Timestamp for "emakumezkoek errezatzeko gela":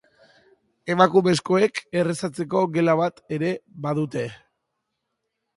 0.93-2.97